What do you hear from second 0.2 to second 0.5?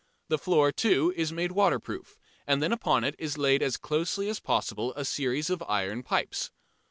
The